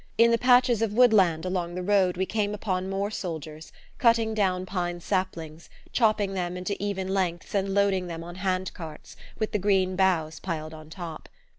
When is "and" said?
7.53-7.75